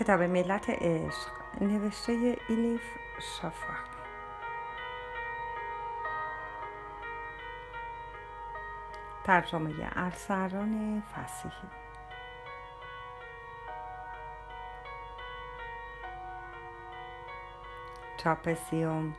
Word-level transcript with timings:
کتاب 0.00 0.22
ملت 0.22 0.70
عشق 0.70 1.28
نوشته 1.60 2.36
ایلیف 2.48 2.82
شافاک 3.20 3.90
ترجمه 9.24 9.74
ارسران 9.96 11.02
فسیحی. 11.12 11.68
چاپ 18.16 18.54
سیوم 18.54 19.14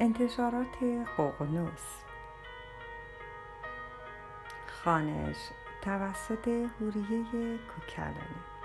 انتشارات 0.00 0.76
قوقنوس. 1.16 2.02
خانش 4.84 5.36
توسط 5.82 6.48
هوریه 6.48 7.58
کوکلانی. 7.58 8.57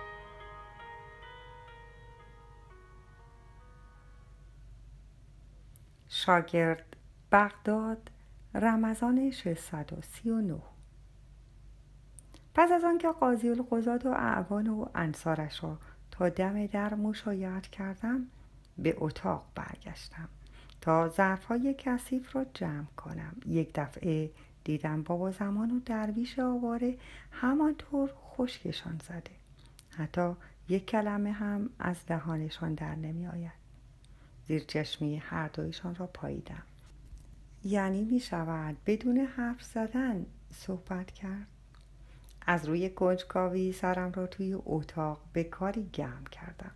شاگرد 6.26 6.96
بغداد 7.32 8.12
رمضان 8.54 9.32
639 9.32 10.60
پس 12.54 12.72
از 12.72 12.84
آنکه 12.84 13.08
قاضی 13.08 13.50
القضات 13.50 14.06
و 14.06 14.10
اعوان 14.10 14.68
و 14.68 14.86
انصارش 14.96 15.64
را 15.64 15.78
تا 16.12 16.30
دم 16.30 16.66
در 16.66 16.94
مشایعت 16.94 17.68
کردم 17.68 18.28
به 18.78 18.96
اتاق 18.98 19.46
برگشتم 19.56 20.30
تا 20.82 21.10
ظرفهای 21.10 21.76
کثیف 21.78 22.36
را 22.36 22.46
جمع 22.54 22.88
کنم. 22.98 23.36
یک 23.46 23.72
دفعه 23.76 24.32
دیدم 24.64 25.04
بابا 25.04 25.32
زمان 25.32 25.72
و 25.72 25.80
درویش 25.80 26.40
آواره 26.40 26.98
همانطور 27.32 28.10
خشکشان 28.16 29.00
زده. 29.08 29.32
حتی 29.90 30.34
یک 30.70 30.86
کلمه 30.86 31.32
هم 31.32 31.70
از 31.80 32.06
دهانشان 32.08 32.74
در 32.74 32.96
نمی 32.96 33.28
آید 33.28 33.63
زیر 34.48 34.64
چشمی 34.64 35.18
هر 35.18 35.48
دویشان 35.48 35.96
را 35.96 36.08
پاییدم. 36.08 36.64
یعنی 37.64 38.04
می 38.04 38.20
شود 38.20 38.78
بدون 38.86 39.18
حرف 39.18 39.64
زدن 39.64 40.26
صحبت 40.54 41.12
کرد. 41.12 41.48
از 42.48 42.68
روی 42.68 42.90
کنجکاوی 42.90 43.72
سرم 43.72 44.12
را 44.12 44.28
توی 44.28 44.54
اتاق 44.66 45.22
به 45.34 45.44
کاری 45.44 45.90
گرم 45.94 46.24
کردم. 46.32 46.72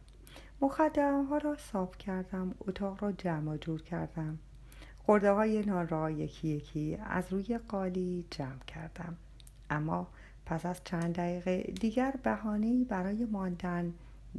مخدرم 0.61 1.25
ها 1.25 1.37
را 1.37 1.57
صاف 1.57 1.97
کردم 1.97 2.55
اتاق 2.59 3.03
را 3.03 3.11
جمع 3.11 3.57
جور 3.57 3.81
کردم. 3.81 4.39
خورده 5.05 5.31
های 5.31 5.61
نان 5.65 5.87
را 5.87 6.11
یکی 6.11 6.47
یکی 6.47 6.97
از 7.09 7.33
روی 7.33 7.57
قالی 7.57 8.25
جمع 8.31 8.63
کردم. 8.67 9.17
اما 9.69 10.07
پس 10.45 10.65
از 10.65 10.81
چند 10.83 11.15
دقیقه 11.15 11.61
دیگر 11.61 12.13
بهانه‌ای 12.23 12.83
برای 12.83 13.25
ماندن 13.25 13.93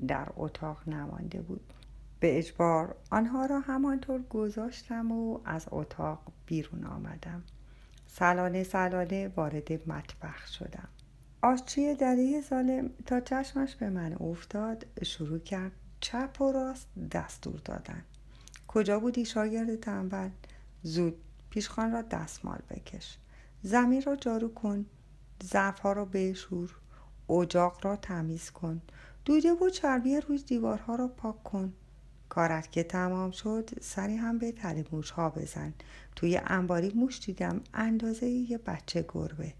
در 0.08 0.28
اتاق 0.36 0.88
نمانده 0.88 1.40
بود. 1.40 1.72
به 2.20 2.38
اجبار. 2.38 2.97
آنها 3.11 3.47
را 3.47 3.61
همانطور 3.61 4.22
گذاشتم 4.22 5.12
و 5.12 5.41
از 5.44 5.66
اتاق 5.70 6.33
بیرون 6.47 6.84
آمدم. 6.84 7.42
سلانه 8.06 8.64
سلانه 8.64 9.28
وارد 9.36 9.88
مطبخ 9.91 10.46
شدم. 10.46 10.89
آشچی 11.42 11.94
دری 11.94 12.41
ظالم 12.42 12.91
تا 13.06 13.20
چشمش 13.20 13.74
به 13.74 13.91
من 13.91 14.12
افتاد 14.12 14.86
شروع 15.02 15.39
کرد 15.39 15.72
چپ 16.00 16.41
و 16.41 16.52
راست 16.52 16.89
دستور 17.12 17.61
دادن. 17.64 18.05
کجا 18.69 19.00
بودی 19.00 19.24
شاگرد 19.24 19.77
تنبل 19.77 20.30
زود 20.83 21.16
پیشخان 21.50 21.92
را 21.92 22.02
دستمال 22.02 22.58
بکش. 22.70 23.19
زمین 23.62 24.02
را 24.02 24.16
جارو 24.16 24.55
کن. 24.55 24.86
ظرفها 25.44 25.92
را 25.92 26.05
بشور. 26.05 26.77
اجاق 27.30 27.86
را 27.86 27.96
تمیز 27.96 28.50
کن. 28.50 28.83
دوده 29.24 29.52
و 29.52 29.70
چربی 29.70 30.20
روی 30.20 30.39
دیوارها 30.39 30.95
را 30.95 31.08
پاک 31.08 31.42
کن. 31.45 31.73
کارت 32.28 32.72
که 32.72 32.83
تمام 32.83 33.30
شد 33.30 33.70
سری 33.80 34.16
هم 34.16 34.39
به 34.39 34.52
تل 34.52 34.83
موش 34.92 35.11
ها 35.11 35.30
بزن. 35.30 35.74
توی 36.16 36.40
انباری 36.46 36.92
موش 36.94 37.20
دیدم 37.20 37.61
اندازه 37.74 38.27
یه 38.27 38.58
بچه 38.58 39.05
گربه. 39.08 39.55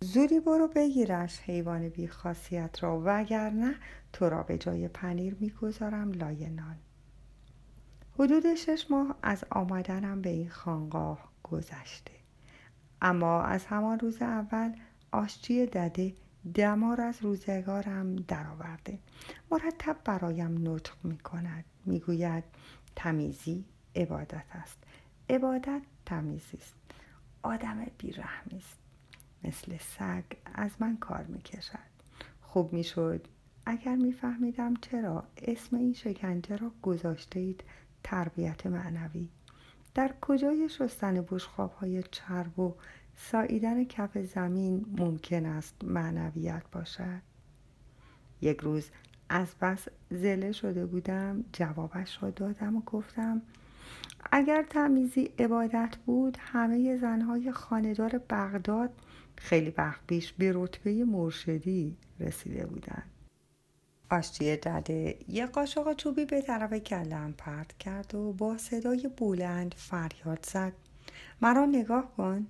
زودی 0.00 0.40
برو 0.40 0.68
بگیرش 0.68 1.40
حیوان 1.40 1.88
بی 1.88 2.08
خاصیت 2.08 2.82
را 2.82 3.02
وگرنه 3.04 3.74
تو 4.12 4.28
را 4.28 4.42
به 4.42 4.58
جای 4.58 4.88
پنیر 4.88 5.36
می‌گذارم 5.40 6.12
لای 6.12 6.50
نان 6.50 6.76
حدود 8.18 8.54
شش 8.54 8.86
ماه 8.90 9.16
از 9.22 9.44
آمدنم 9.50 10.22
به 10.22 10.30
این 10.30 10.50
خانقاه 10.50 11.32
گذشته. 11.42 12.12
اما 13.02 13.42
از 13.42 13.66
همان 13.66 13.98
روز 13.98 14.22
اول 14.22 14.72
آشچی 15.12 15.66
دده 15.66 16.14
دمار 16.54 17.00
از 17.00 17.22
روزگارم 17.22 18.16
درآورده. 18.16 18.98
مرتب 19.50 19.96
برایم 20.04 20.68
نطق 20.68 20.94
می 21.04 21.18
کند 21.18 21.64
می 21.84 22.00
گوید 22.00 22.44
تمیزی 22.96 23.64
عبادت 23.96 24.44
است. 24.52 24.78
عبادت 25.30 25.82
تمیزی 26.06 26.56
است. 26.56 26.74
آدم 27.42 27.86
بیرحمی 27.98 28.58
است. 28.58 28.78
مثل 29.44 29.76
سگ 29.76 30.24
از 30.54 30.70
من 30.80 30.96
کار 30.96 31.24
می 31.24 31.40
کشد 31.40 31.92
خوب 32.42 32.72
می 32.72 32.84
شد 32.84 33.26
اگر 33.66 33.96
میفهمیدم 33.96 34.74
چرا 34.74 35.24
اسم 35.42 35.76
این 35.76 35.92
شکنجه 35.92 36.56
را 36.56 36.72
گذاشته 36.82 37.40
اید 37.40 37.64
تربیت 38.02 38.66
معنوی. 38.66 39.28
در 39.94 40.14
کجای 40.20 40.68
شستن 40.68 41.26
بشخاب 41.30 41.72
های 41.72 42.02
چرب 42.10 42.58
و 42.58 42.74
ساییدن 43.16 43.84
کف 43.84 44.18
زمین 44.18 44.86
ممکن 44.98 45.46
است 45.46 45.74
معنویت 45.84 46.62
باشد؟ 46.72 47.22
یک 48.40 48.60
روز 48.60 48.90
از 49.28 49.54
بس 49.60 49.88
زله 50.10 50.52
شده 50.52 50.86
بودم 50.86 51.44
جوابش 51.52 52.22
را 52.22 52.30
دادم 52.30 52.76
و 52.76 52.80
گفتم 52.80 53.42
اگر 54.32 54.62
تمیزی 54.62 55.30
عبادت 55.38 55.96
بود 56.06 56.36
همه 56.40 56.96
زنهای 56.96 57.52
خاندار 57.52 58.20
بغداد 58.30 58.90
خیلی 59.36 59.74
وقت 59.78 60.00
پیش 60.06 60.32
به 60.32 60.52
رتبه 60.54 61.04
مرشدی 61.04 61.96
رسیده 62.20 62.66
بودند. 62.66 63.11
آشتی 64.12 64.56
دده 64.56 65.18
یه 65.28 65.46
قاشق 65.46 65.92
چوبی 65.96 66.24
به 66.24 66.42
طرف 66.42 66.74
کلم 66.74 67.34
پرت 67.38 67.78
کرد 67.78 68.14
و 68.14 68.32
با 68.32 68.58
صدای 68.58 69.10
بلند 69.16 69.74
فریاد 69.78 70.46
زد. 70.52 70.72
مرا 71.42 71.66
نگاه 71.66 72.12
کن. 72.16 72.46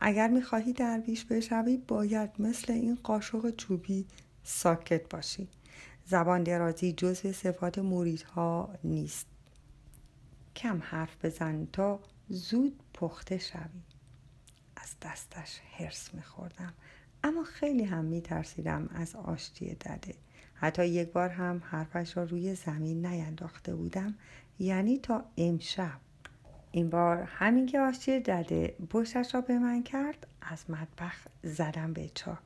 اگر 0.00 0.28
می‌خواهی 0.28 0.72
درویش 0.72 1.24
بشوی 1.24 1.76
باید 1.76 2.30
مثل 2.38 2.72
این 2.72 2.98
قاشق 3.02 3.56
چوبی 3.56 4.06
ساکت 4.42 5.08
باشی. 5.08 5.48
زبان 6.06 6.42
درازی 6.42 6.92
جزو 6.92 7.32
صفات 7.32 7.78
موریدها 7.78 8.74
نیست. 8.84 9.26
کم 10.56 10.82
حرف 10.82 11.24
بزن 11.24 11.66
تا 11.72 12.00
زود 12.28 12.80
پخته 12.94 13.38
شوی. 13.38 13.82
از 14.76 14.94
دستش 15.02 15.60
حرس 15.72 16.14
میخوردم. 16.14 16.74
اما 17.24 17.44
خیلی 17.44 17.84
هم 17.84 18.04
میترسیدم 18.04 18.88
از 18.94 19.16
آشتی 19.16 19.74
دده 19.74 20.14
حتی 20.56 20.86
یک 20.86 21.12
بار 21.12 21.28
هم 21.28 21.62
حرفش 21.70 22.16
را 22.16 22.24
روی 22.24 22.54
زمین 22.54 23.06
نینداخته 23.06 23.74
بودم. 23.74 24.14
یعنی 24.58 24.98
تا 24.98 25.24
امشب. 25.36 26.00
این 26.70 26.90
بار 26.90 27.22
همین 27.22 27.66
که 27.66 27.80
آشتی 27.80 28.20
دده 28.20 28.76
پشتش 28.90 29.34
را 29.34 29.40
به 29.40 29.58
من 29.58 29.82
کرد 29.82 30.26
از 30.40 30.70
مطبخ 30.70 31.26
زدم 31.42 31.92
به 31.92 32.10
چاک. 32.14 32.38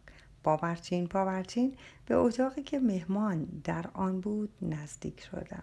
باورچین 0.45 1.07
باورچین 1.07 1.77
به 2.07 2.15
اتاقی 2.15 2.63
که 2.63 2.79
مهمان 2.79 3.45
در 3.65 3.87
آن 3.95 4.21
بود 4.21 4.51
نزدیک 4.63 5.21
شدم. 5.21 5.63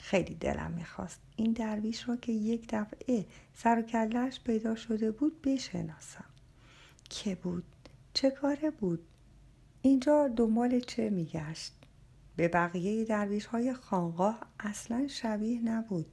خیلی 0.00 0.34
دلم 0.34 0.70
می‌خواست 0.70 1.20
این 1.36 1.52
درویش 1.52 2.08
را 2.08 2.16
که 2.16 2.32
یک 2.32 2.66
دفعه 2.68 3.26
سر 3.54 3.78
و 3.78 3.82
کلش 3.82 4.40
پیدا 4.40 4.74
شده 4.74 5.10
بود 5.10 5.42
بشناسم. 5.42 6.24
که 7.10 7.34
بود؟ 7.34 7.64
چه 8.14 8.30
کاره 8.30 8.70
بود؟ 8.70 9.04
اینجا 9.82 10.28
دنبال 10.28 10.80
چه 10.80 11.10
میگشت؟ 11.10 11.72
به 12.36 12.48
بقیه 12.48 13.04
درویش 13.04 13.46
های 13.46 13.74
خانقاه 13.74 14.40
اصلا 14.60 15.06
شبیه 15.08 15.60
نبود. 15.60 16.06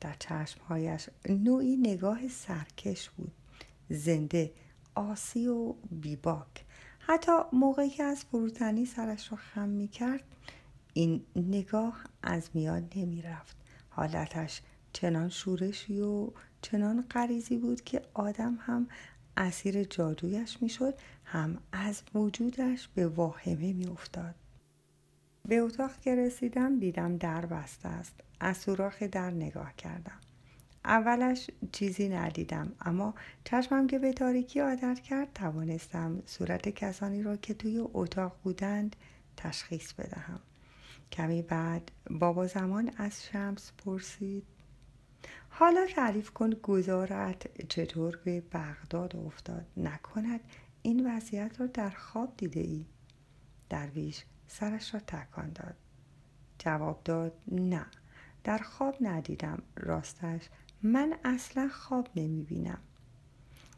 در 0.00 0.14
چشمهایش 0.18 1.08
نوعی 1.28 1.76
نگاه 1.76 2.28
سرکش 2.28 3.10
بود. 3.10 3.32
زنده 3.90 4.52
آسی 4.94 5.48
و 5.48 5.74
بیباک. 5.90 6.64
حتی 6.98 7.32
موقعی 7.52 7.90
که 7.90 8.02
از 8.02 8.24
فروتنی 8.24 8.86
سرش 8.86 9.32
را 9.32 9.38
خم 9.38 9.68
می 9.68 9.88
کرد 9.88 10.24
این 10.92 11.24
نگاه 11.36 12.04
از 12.22 12.50
میان 12.54 12.88
نمی 12.96 13.22
رفت 13.22 13.56
حالتش 13.88 14.62
چنان 14.92 15.28
شورشی 15.28 16.00
و 16.00 16.30
چنان 16.62 17.04
غریزی 17.10 17.56
بود 17.56 17.84
که 17.84 18.02
آدم 18.14 18.58
هم 18.60 18.88
اسیر 19.36 19.84
جادویش 19.84 20.62
می‌شد 20.62 20.94
هم 21.24 21.58
از 21.72 22.02
وجودش 22.14 22.88
به 22.94 23.06
واهمه 23.06 23.72
می 23.72 23.86
افتاد. 23.86 24.34
به 25.48 25.56
اتاق 25.56 26.00
که 26.00 26.16
رسیدم 26.16 26.78
دیدم 26.78 27.16
در 27.16 27.46
بسته 27.46 27.88
است. 27.88 28.20
از 28.40 28.56
سوراخ 28.56 29.02
در 29.02 29.30
نگاه 29.30 29.72
کردم. 29.76 30.20
اولش 30.84 31.50
چیزی 31.72 32.08
ندیدم 32.08 32.72
اما 32.80 33.14
چشمم 33.44 33.86
که 33.86 33.98
به 33.98 34.12
تاریکی 34.12 34.60
عادت 34.60 35.00
کرد 35.00 35.32
توانستم 35.32 36.22
صورت 36.26 36.68
کسانی 36.68 37.22
را 37.22 37.36
که 37.36 37.54
توی 37.54 37.82
اتاق 37.94 38.36
بودند 38.42 38.96
تشخیص 39.36 39.92
بدهم. 39.92 40.40
کمی 41.12 41.42
بعد 41.42 41.90
بابا 42.10 42.46
زمان 42.46 42.90
از 42.96 43.24
شمس 43.24 43.72
پرسید. 43.78 44.44
حالا 45.54 45.86
تعریف 45.86 46.30
کن 46.30 46.50
گذارت 46.50 47.68
چطور 47.68 48.16
به 48.24 48.40
بغداد 48.40 49.16
افتاد. 49.16 49.66
نکند 49.76 50.40
این 50.82 51.16
وضعیت 51.16 51.60
را 51.60 51.66
در 51.66 51.90
خواب 51.90 52.36
دیده 52.36 52.60
ای 52.60 52.86
درویش 53.70 54.24
سرش 54.46 54.94
را 54.94 55.00
تکان 55.00 55.52
داد. 55.52 55.74
جواب 56.58 57.00
داد 57.04 57.32
نه 57.48 57.86
در 58.44 58.58
خواب 58.58 58.96
ندیدم. 59.00 59.62
راستش 59.76 60.48
من 60.82 61.14
اصلا 61.24 61.68
خواب 61.68 62.08
نمی 62.16 62.42
بینم 62.42 62.78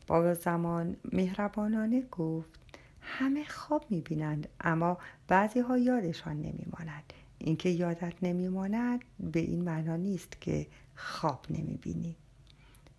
بابا 0.06 0.34
زمان 0.34 0.96
مهربانانه 1.12 2.02
گفت 2.02 2.60
همه 3.00 3.44
خواب 3.44 3.84
می 3.90 4.00
بینند 4.00 4.48
اما 4.60 4.98
بعضی 5.28 5.60
ها 5.60 5.78
یادشان 5.78 6.36
نمی 6.36 6.66
ماند 6.78 7.12
اینکه 7.46 7.68
یادت 7.68 8.14
نمی 8.22 8.48
ماند 8.48 9.04
به 9.20 9.40
این 9.40 9.64
معنا 9.64 9.96
نیست 9.96 10.40
که 10.40 10.66
خواب 10.94 11.46
نمی 11.50 11.76
بینی 11.76 12.16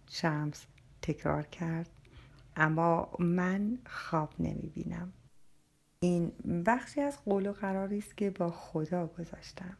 شمس 0.10 0.66
تکرار 1.02 1.44
کرد 1.44 1.90
اما 2.56 3.10
من 3.20 3.78
خواب 3.86 4.34
نمی 4.40 4.70
بینم 4.76 5.14
این 6.00 6.32
بخشی 6.66 7.02
از 7.02 7.18
قول 7.26 7.48
و 7.48 7.54
قراری 7.54 7.98
است 7.98 8.18
که 8.18 8.30
با 8.30 8.52
خدا 8.52 9.08
گذاشتم. 9.08 9.78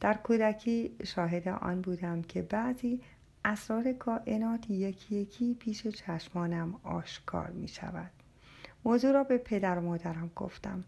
در 0.00 0.14
کودکی 0.14 0.96
شاهد 1.04 1.48
آن 1.48 1.80
بودم 1.80 2.22
که 2.22 2.42
بعضی 2.42 3.00
اسرار 3.44 3.92
کائنات 3.92 4.70
یکی 4.70 5.16
یکی 5.16 5.54
پیش 5.54 5.86
چشمانم 5.86 6.74
آشکار 6.82 7.50
می 7.50 7.68
شود 7.68 8.10
موضوع 8.84 9.12
را 9.12 9.24
به 9.24 9.38
پدر 9.38 9.78
و 9.78 9.82
مادرم 9.82 10.30
گفتم. 10.36 10.84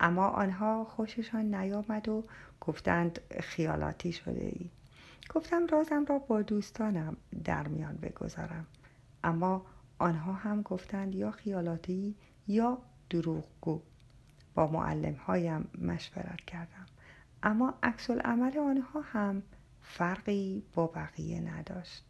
اما 0.00 0.28
آنها 0.28 0.84
خوششان 0.84 1.54
نیامد 1.54 2.08
و 2.08 2.24
گفتند 2.60 3.20
خیالاتی 3.40 4.12
شده 4.12 4.44
ای 4.44 4.70
گفتم 5.34 5.66
رازم 5.66 6.04
را 6.04 6.18
با 6.18 6.42
دوستانم 6.42 7.16
در 7.44 7.68
میان 7.68 7.96
بگذارم. 7.96 8.66
اما 9.24 9.66
آنها 9.98 10.32
هم 10.32 10.62
گفتند 10.62 11.14
یا 11.14 11.30
خیالاتی 11.30 12.14
یا 12.48 12.78
دروغگو. 13.10 13.82
با 14.54 14.66
معلم 14.66 15.14
هایم 15.14 15.68
مشورت 15.82 16.40
کردم. 16.40 16.86
اما 17.42 17.74
عکس 17.82 18.10
عمل 18.10 18.58
آنها 18.58 19.00
هم 19.00 19.42
فرقی 19.82 20.62
با 20.74 20.86
بقیه 20.86 21.40
نداشت. 21.40 22.04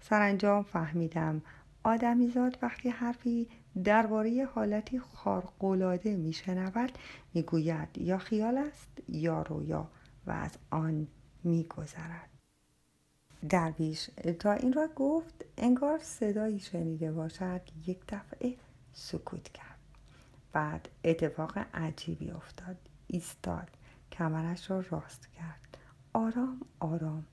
سرانجام 0.00 0.62
فهمیدم 0.62 1.42
آدمیزاد 1.84 2.58
وقتی 2.62 2.88
حرفی 2.88 3.48
درباره 3.84 4.44
حالتی 4.54 4.98
خارق‌العاده 4.98 6.16
میشنود 6.16 6.92
می‌گوید 7.34 7.98
یا 7.98 8.18
خیال 8.18 8.58
است 8.58 8.90
یا 9.08 9.42
رویا 9.42 9.88
و 10.26 10.30
از 10.30 10.58
آن 10.70 11.08
میگذرد. 11.44 12.28
درویش 13.48 14.10
تا 14.38 14.52
این 14.52 14.72
را 14.72 14.88
گفت 14.96 15.44
انگار 15.56 15.98
صدایی 15.98 16.58
شنیده 16.58 17.12
باشد 17.12 17.60
یک 17.86 17.98
دفعه 18.08 18.54
سکوت 18.92 19.48
کرد. 19.48 19.78
بعد 20.52 20.88
اتفاق 21.04 21.58
عجیبی 21.74 22.30
افتاد. 22.30 22.76
ایستاد. 23.06 23.68
کمرش 24.12 24.70
را 24.70 24.84
راست 24.90 25.28
کرد. 25.32 25.78
آرام 26.12 26.60
آرام. 26.80 27.26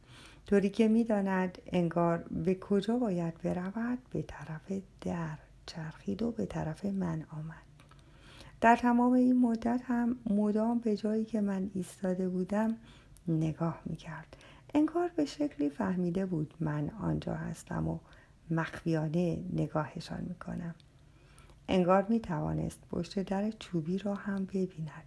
طوری 0.48 0.70
که 0.70 0.88
می‌داند 0.88 1.58
انگار 1.66 2.18
به 2.18 2.56
کجا 2.56 2.98
باید 2.98 3.42
برود؟ 3.42 4.00
به 4.10 4.22
طرف 4.22 4.72
در. 5.02 5.38
چرخید 5.66 6.24
و 6.24 6.32
به 6.32 6.46
طرف 6.46 6.86
من 6.86 7.24
آمد. 7.32 7.66
در 8.62 8.76
تمام 8.76 9.14
این 9.14 9.42
مدت 9.42 9.82
هم 9.84 10.18
مدام 10.30 10.80
به 10.80 10.98
جایی 10.98 11.26
که 11.26 11.42
من 11.42 11.72
ایستاده 11.74 12.30
بودم 12.30 12.78
نگاه 13.28 13.82
می‌کرد. 13.86 14.38
انگار 14.74 15.12
به 15.16 15.26
شکلی 15.26 15.70
فهمیده 15.70 16.26
بود 16.26 16.54
من 16.60 16.90
آنجا 16.90 17.34
هستم 17.34 17.88
و 17.88 18.00
مخفیانه 18.50 19.44
نگاهشان 19.54 20.22
می‌کنم. 20.22 20.76
انگار 21.68 22.06
می 22.10 22.20
توانست 22.20 22.80
پشت 22.92 23.20
در 23.20 23.52
چوبی 23.52 23.98
را 23.98 24.16
هم 24.16 24.46
ببیند. 24.46 25.04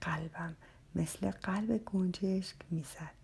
قلبم 0.00 0.56
مثل 0.94 1.30
قلب 1.30 1.84
گنجشک 1.84 2.56
می‌زد. 2.70 3.14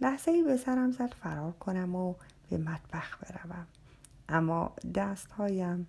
لحظه 0.00 0.30
ای 0.30 0.42
به 0.42 0.56
سرم 0.56 0.90
زد 0.90 1.14
فرار 1.22 1.52
کنم 1.52 1.94
و 1.94 2.14
به 2.50 2.58
مطبخ 2.58 3.18
بروم. 3.18 3.66
اما 4.28 4.72
دستهایم 4.94 5.86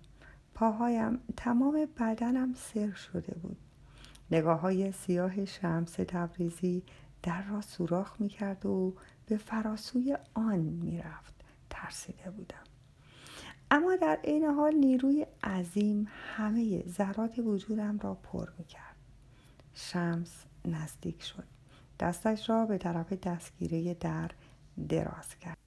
پاهایم 0.54 1.20
تمام 1.36 1.88
بدنم 2.00 2.54
سر 2.54 2.92
شده 2.92 3.34
بود. 3.34 3.56
نگاه 4.30 4.60
های 4.60 4.92
سیاه 4.92 5.44
شمس 5.44 5.92
تبریزی 5.92 6.82
در 7.22 7.42
را 7.42 7.60
سوراخ 7.60 8.20
می 8.20 8.28
کرد 8.28 8.66
و 8.66 8.94
به 9.26 9.36
فراسوی 9.36 10.16
آن 10.34 10.58
می 10.58 10.98
رفت 10.98 11.34
ترسیده 11.70 12.30
بودم. 12.30 12.64
اما 13.70 13.96
در 13.96 14.18
عین 14.24 14.44
حال 14.44 14.74
نیروی 14.74 15.26
عظیم 15.44 16.08
همه 16.36 16.84
ذرات 16.88 17.38
وجودم 17.38 17.98
را 17.98 18.14
پر 18.14 18.48
می 18.58 18.64
کرد 18.64 18.96
شمس 19.74 20.44
نزدیک 20.64 21.22
شد. 21.22 21.44
دستش 22.00 22.50
را 22.50 22.66
به 22.66 22.78
طرف 22.78 23.12
دستگیره 23.12 23.94
در 23.94 24.30
دراز 24.88 25.38
کرد. 25.40 25.59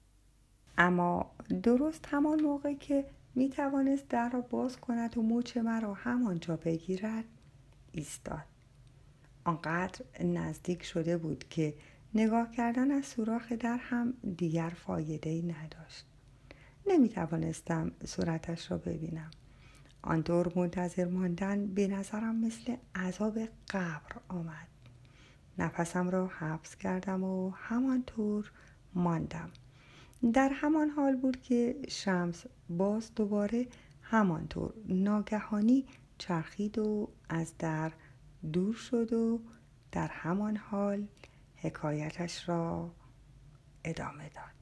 اما 0.78 1.30
درست 1.62 2.06
همان 2.10 2.42
موقع 2.42 2.74
که 2.74 3.04
می 3.34 3.50
توانست 3.50 4.08
در 4.08 4.28
را 4.30 4.40
باز 4.40 4.76
کند 4.76 5.18
و 5.18 5.22
موچ 5.22 5.56
مرا 5.56 5.94
همانجا 5.94 6.56
بگیرد 6.56 7.24
ایستاد. 7.92 8.44
آنقدر 9.44 10.00
نزدیک 10.24 10.82
شده 10.82 11.16
بود 11.16 11.44
که 11.48 11.74
نگاه 12.14 12.50
کردن 12.50 12.90
از 12.90 13.06
سوراخ 13.06 13.52
در 13.52 13.76
هم 13.76 14.14
دیگر 14.36 14.72
فایده 14.76 15.30
ای 15.30 15.42
نداشت. 15.42 16.06
نمی 16.86 17.08
توانستم 17.08 17.92
صورتش 18.04 18.70
را 18.70 18.78
ببینم. 18.78 19.30
آنطور 20.02 20.52
منتظر 20.56 21.04
ماندن 21.04 21.66
به 21.66 21.88
نظرم 21.88 22.36
مثل 22.44 22.76
عذاب 22.94 23.38
قبر 23.70 24.16
آمد. 24.28 24.68
نفسم 25.58 26.10
را 26.10 26.26
حبس 26.26 26.76
کردم 26.76 27.24
و 27.24 27.50
همانطور 27.50 28.50
ماندم. 28.94 29.50
در 30.32 30.50
همان 30.52 30.90
حال 30.90 31.16
بود 31.16 31.40
که 31.40 31.76
شمس 31.88 32.44
باز 32.68 33.14
دوباره 33.14 33.66
همانطور 34.02 34.74
ناگهانی 34.88 35.86
چرخید 36.18 36.78
و 36.78 37.08
از 37.28 37.58
در 37.58 37.92
دور 38.52 38.74
شد 38.74 39.12
و 39.12 39.40
در 39.92 40.08
همان 40.08 40.56
حال 40.56 41.08
حکایتش 41.56 42.48
را 42.48 42.90
ادامه 43.84 44.28
داد. 44.28 44.53